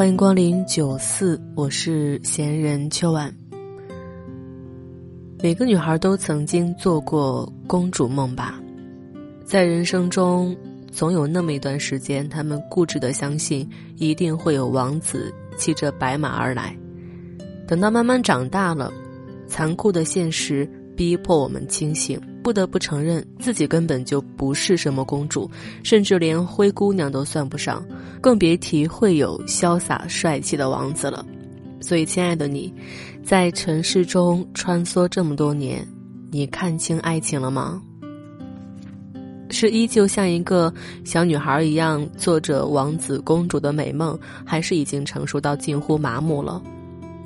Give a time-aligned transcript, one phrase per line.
[0.00, 3.30] 欢迎光临九四，我是闲人秋晚。
[5.42, 8.58] 每个女孩都曾经做过公主梦吧，
[9.44, 10.56] 在人生中
[10.90, 16.74] 总有那么一段时间，她们固执的相信一定会有王子骑着白马而来。
[17.68, 18.90] 等到慢慢长大了，
[19.46, 22.18] 残酷的现实逼迫我们清醒。
[22.42, 25.50] 不得不承认，自己根本就不是什么公主，
[25.82, 27.84] 甚至连灰姑娘都算不上，
[28.20, 31.24] 更别提会有潇洒帅气的王子了。
[31.80, 32.72] 所以，亲爱的你，
[33.22, 35.86] 在尘世中穿梭这么多年，
[36.30, 37.80] 你看清爱情了吗？
[39.52, 40.72] 是依旧像一个
[41.04, 46.62] 小女孩一样做着王子公主的美梦，还是已经成熟到近乎麻木了？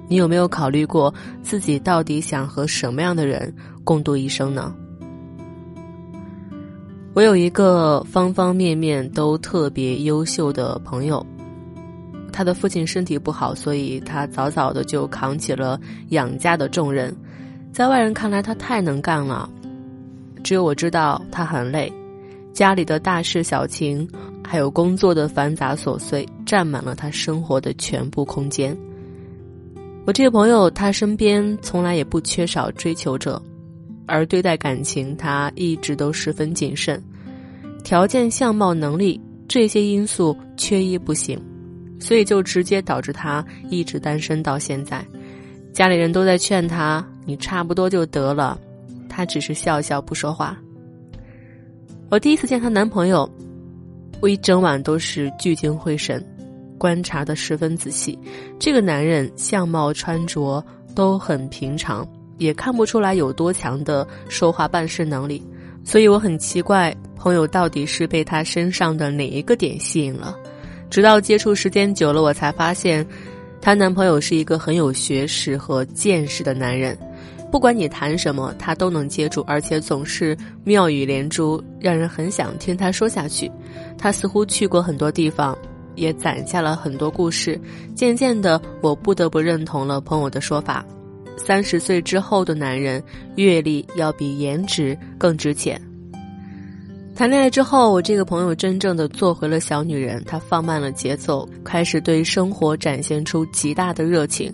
[0.09, 4.75] 你有没有考虑过自己到底想和什么样的人共度一生呢？
[7.15, 11.25] 我有一个方方面面都特别优秀的朋友，
[12.33, 17.15] 他的父亲身体不好，所以他早早的就扛起了养家的重任。
[17.73, 19.49] 在外人看来，他太能干了。
[20.43, 21.91] 只有我知道他很累，
[22.53, 24.09] 家里的大事小情，
[24.45, 28.77] 还有工作的繁杂琐碎，占满了他生活的全部空间。
[30.05, 33.41] 我这个朋友，他身边从来也不缺少追求者。
[34.07, 37.03] 而对待感情，他一直都十分谨慎，
[37.83, 41.41] 条件、相貌、能力这些因素缺一不行，
[41.99, 45.05] 所以就直接导致他一直单身到现在。
[45.73, 48.59] 家里人都在劝他：“你差不多就得了。”
[49.09, 50.59] 他只是笑笑不说话。
[52.11, 53.29] 我第一次见她男朋友，
[54.21, 56.25] 我一整晚都是聚精会神，
[56.79, 58.19] 观察的十分仔细。
[58.59, 62.07] 这个男人相貌、穿着都很平常。
[62.39, 65.43] 也看不出来有多强的说话办事能力，
[65.85, 70.37] 所以我很奇怪，朋友到底是被他身上的哪一个点吸引了？
[70.91, 73.07] 直到接触时间久了，我才发现，
[73.61, 76.97] 她男朋友是一个很有学识和见识的男人，
[77.51, 83.51] 不管你谈什么，他都能接住，而且总是妙语连珠，让人很想听他说下去。
[83.97, 85.57] 他似乎去过很多地方，
[85.95, 87.59] 也攒下了很多故事。
[87.95, 90.85] 渐渐的，我不得不认同了朋友的说法。
[91.37, 93.03] 三十岁之后的男人，
[93.37, 95.81] 阅历要比颜值更值钱。
[97.15, 104.53] 谈恋爱之后，我这个朋友真正的做回了小女人，她放慢了节奏，开始对生活展现出极大的热情。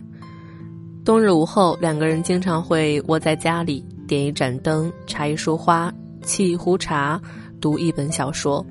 [1.02, 5.90] 冬日午后，两个人经常会窝在家里，点一盏灯，插一束花，
[6.22, 7.18] 沏一壶茶，
[7.60, 8.64] 读一本小说。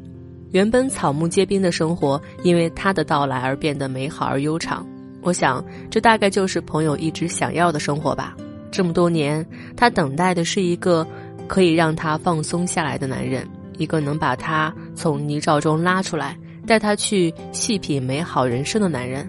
[0.52, 4.86] 原本草木皆兵的生活，因为他的到来而变得美好而悠长。
[5.22, 8.36] 我想，这大概就是朋友一直想要的生活吧。
[8.72, 11.06] 这么多年，他等待的是一个
[11.48, 13.48] 可以让他放松下来的男人，
[13.78, 19.28] 一个能把他从泥沼中拉出来，带他去细品美好人生的男人。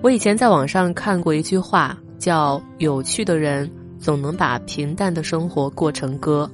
[0.00, 6.50] 我以前在网上看过一句话，叫“有趣的人总能把平淡的生活过成歌”。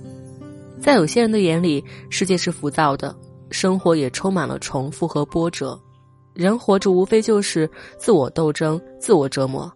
[0.80, 3.14] 在有些人的眼里，世界是浮躁的，
[3.50, 5.78] 生活也充满了重复和波折。
[6.34, 7.68] 人活着无非就是
[7.98, 9.70] 自我斗争、自我折磨。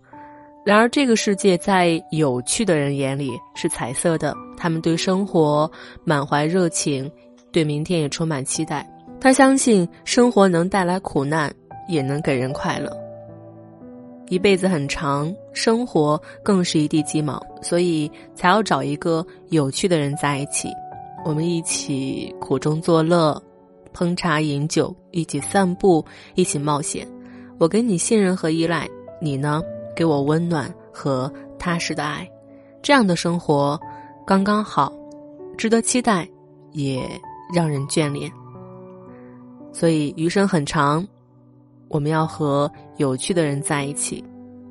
[0.65, 5.71] 然而，这个世界在有趣的人眼里是彩色的，他们对生活
[6.05, 7.11] 满怀热情，
[7.53, 8.89] 对明天也充满期待。
[9.21, 11.53] 他相信生活能带来苦难，
[11.87, 12.91] 也能给人快乐。
[14.31, 20.71] 一辈子很长，生活更是一地鸡毛，所以才要找一个有趣的人在一起，
[21.27, 23.41] 我们一起苦中作乐。
[23.95, 27.09] 烹茶饮酒，一起散步，一起冒险。
[27.59, 28.87] 我给你信任和依赖，
[29.21, 29.63] 你呢，
[29.95, 32.29] 给我温暖和踏实的爱。
[32.83, 33.81] 这样的生活
[34.27, 34.93] 刚刚好，
[35.57, 36.29] 值得期待，
[36.73, 37.09] 也
[37.55, 38.31] 让人眷恋。
[39.73, 41.07] 所以余生很长，
[41.89, 44.23] 我们要和有趣的人在一起，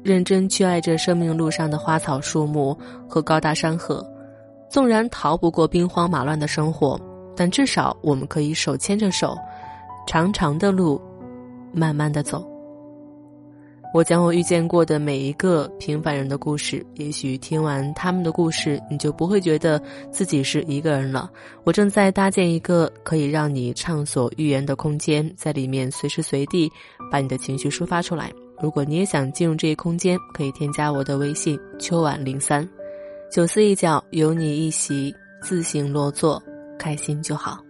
[0.03, 2.77] 认真去爱这生命路上的花草树木
[3.07, 4.05] 和高大山河。
[4.69, 6.99] 纵然逃不过兵荒马乱的生活。
[7.35, 9.37] 但至少我们可以手牵着手，
[10.07, 11.01] 长长的路，
[11.71, 12.47] 慢慢的走。
[13.93, 19.79] 我讲我遇见过的每一个平凡人的故事，也许听完他们的故事，你就不会觉得
[20.11, 21.29] 自己是一个人了。
[21.63, 26.71] 我正在搭建一个可以让你畅所欲言的空间，在里面随时随地
[27.11, 28.31] 把你的情绪抒发出来。
[28.59, 32.67] 如果你也想进入这一空间，可以添加我的微信秋晚零三，
[33.31, 36.41] 九思一角有你一席，自行落座，
[36.77, 37.63] 开心就好。